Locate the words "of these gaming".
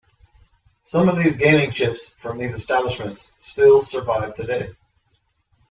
1.09-1.71